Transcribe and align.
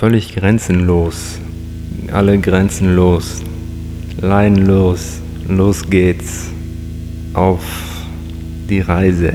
völlig 0.00 0.34
grenzenlos. 0.34 1.38
Alle 2.10 2.38
Grenzen 2.38 2.96
los. 2.96 3.42
Leinen 4.18 4.64
los. 4.64 5.20
Geht's. 5.90 6.48
Auf 7.34 7.60
die 8.70 8.80
Reise. 8.80 9.34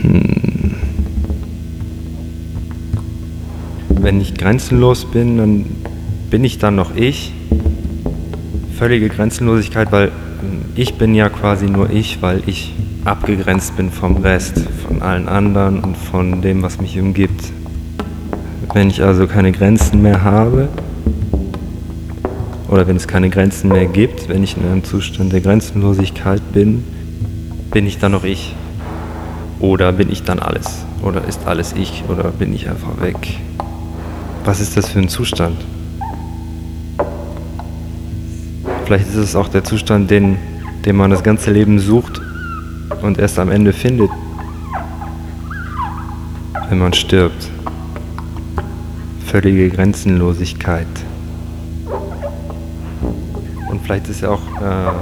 Hm. 0.00 0.74
Wenn 3.90 4.22
ich 4.22 4.32
grenzenlos 4.32 5.04
bin, 5.04 5.36
dann 5.36 5.66
bin 6.30 6.42
ich 6.42 6.56
dann 6.56 6.74
noch 6.74 6.96
ich. 6.96 7.34
Völlige 8.78 9.10
Grenzenlosigkeit, 9.10 9.92
weil 9.92 10.10
ich 10.74 10.94
bin 10.94 11.14
ja 11.14 11.28
quasi 11.28 11.66
nur 11.66 11.90
ich, 11.90 12.22
weil 12.22 12.42
ich 12.46 12.72
abgegrenzt 13.04 13.76
bin 13.76 13.90
vom 13.90 14.16
Rest, 14.16 14.62
von 14.86 15.02
allen 15.02 15.28
anderen 15.28 15.80
und 15.80 15.98
von 15.98 16.40
dem, 16.40 16.62
was 16.62 16.80
mich 16.80 16.98
umgibt. 16.98 17.52
Wenn 18.72 18.90
ich 18.90 19.02
also 19.02 19.26
keine 19.26 19.52
Grenzen 19.52 20.02
mehr 20.02 20.22
habe, 20.22 20.68
oder 22.68 22.86
wenn 22.86 22.96
es 22.96 23.06
keine 23.06 23.30
Grenzen 23.30 23.68
mehr 23.68 23.86
gibt, 23.86 24.28
wenn 24.28 24.42
ich 24.42 24.56
in 24.56 24.64
einem 24.64 24.84
Zustand 24.84 25.32
der 25.32 25.40
Grenzenlosigkeit 25.40 26.42
bin, 26.52 26.84
bin 27.70 27.86
ich 27.86 27.98
dann 27.98 28.12
noch 28.12 28.24
ich? 28.24 28.54
Oder 29.60 29.92
bin 29.92 30.10
ich 30.10 30.22
dann 30.22 30.38
alles? 30.38 30.84
Oder 31.02 31.24
ist 31.24 31.46
alles 31.46 31.72
ich? 31.72 32.04
Oder 32.08 32.24
bin 32.24 32.52
ich 32.52 32.68
einfach 32.68 33.00
weg? 33.00 33.38
Was 34.44 34.60
ist 34.60 34.76
das 34.76 34.88
für 34.88 34.98
ein 34.98 35.08
Zustand? 35.08 35.56
Vielleicht 38.84 39.08
ist 39.08 39.16
es 39.16 39.34
auch 39.34 39.48
der 39.48 39.64
Zustand, 39.64 40.10
den, 40.10 40.36
den 40.84 40.96
man 40.96 41.10
das 41.10 41.22
ganze 41.22 41.50
Leben 41.50 41.78
sucht 41.78 42.20
und 43.02 43.18
erst 43.18 43.38
am 43.38 43.50
Ende 43.50 43.72
findet, 43.72 44.10
wenn 46.68 46.78
man 46.78 46.92
stirbt. 46.92 47.48
Völlige 49.26 49.70
Grenzenlosigkeit. 49.70 50.86
Und 53.68 53.82
vielleicht 53.82 54.08
ist 54.08 54.20
ja 54.20 54.30
auch 54.30 54.60
äh, 54.62 54.92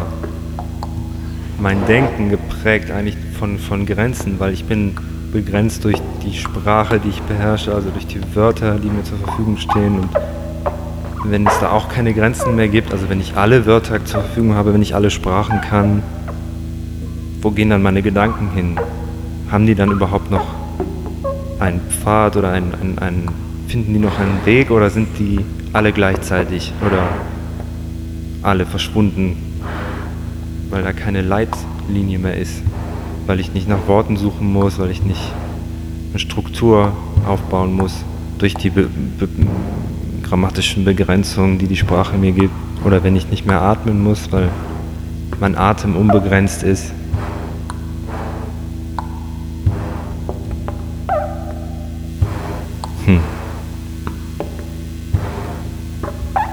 mein 1.61 1.87
Denken 1.87 2.31
geprägt 2.31 2.91
eigentlich 2.91 3.19
von, 3.39 3.59
von 3.59 3.85
Grenzen, 3.85 4.41
weil 4.41 4.55
ich 4.55 4.65
bin 4.65 4.95
begrenzt 5.31 5.85
durch 5.85 6.01
die 6.25 6.33
Sprache, 6.33 6.99
die 7.01 7.11
ich 7.11 7.21
beherrsche, 7.21 7.75
also 7.75 7.91
durch 7.91 8.07
die 8.07 8.21
Wörter, 8.35 8.79
die 8.79 8.89
mir 8.89 9.05
zur 9.05 9.19
Verfügung 9.19 9.59
stehen. 9.59 9.99
Und 11.23 11.31
wenn 11.31 11.47
es 11.47 11.61
da 11.61 11.71
auch 11.71 11.91
keine 11.91 12.15
Grenzen 12.15 12.57
mehr 12.57 12.69
gibt, 12.69 12.93
also 12.93 13.11
wenn 13.11 13.21
ich 13.21 13.37
alle 13.37 13.67
Wörter 13.67 14.03
zur 14.07 14.23
Verfügung 14.23 14.55
habe, 14.55 14.73
wenn 14.73 14.83
ich 14.83 14.95
alle 14.95 15.11
Sprachen 15.11 15.61
kann, 15.61 16.03
wo 17.43 17.51
gehen 17.51 17.69
dann 17.69 17.83
meine 17.83 18.01
Gedanken 18.01 18.51
hin? 18.55 18.81
Haben 19.51 19.67
die 19.67 19.75
dann 19.75 19.91
überhaupt 19.91 20.31
noch 20.31 20.47
einen 21.61 21.83
Pfad 21.91 22.39
oder 22.39 22.53
einen, 22.53 22.75
einen, 22.75 22.99
einen 22.99 23.29
finden 23.75 23.93
die 23.93 23.99
noch 23.99 24.21
einen 24.21 24.39
Weg 24.45 24.71
oder 24.71 24.89
sind 24.89 25.19
die 25.19 25.41
alle 25.73 25.91
gleichzeitig 25.91 26.73
oder 26.87 27.09
alle 28.41 28.67
verschwunden, 28.67 29.37
weil 30.71 30.85
da 30.85 30.93
keine 30.93 31.23
Leitlinie 31.23 32.21
mehr 32.21 32.39
ist, 32.39 32.63
weil 33.27 33.41
ich 33.41 33.53
nicht 33.53 33.69
nach 33.69 33.89
Worten 33.89 34.17
suchen 34.17 34.53
muss, 34.53 34.79
weil 34.79 34.93
ich 34.93 35.03
nicht 35.03 35.33
eine 36.11 36.21
Struktur 36.21 36.93
aufbauen 37.27 37.73
muss 37.73 38.05
durch 38.39 38.55
die 38.55 38.71
be 38.71 38.89
be 39.19 39.29
grammatischen 40.23 40.85
Begrenzungen, 40.85 41.59
die 41.59 41.67
die 41.67 41.75
Sprache 41.77 42.17
mir 42.17 42.31
gibt, 42.31 42.55
oder 42.85 43.03
wenn 43.03 43.17
ich 43.17 43.29
nicht 43.29 43.45
mehr 43.45 43.61
atmen 43.61 44.05
muss, 44.05 44.31
weil 44.31 44.51
mein 45.41 45.59
Atem 45.59 45.97
unbegrenzt 45.97 46.63
ist. 46.63 46.93
Hm. 53.07 53.19
Thank 56.07 56.17
you. 56.37 56.44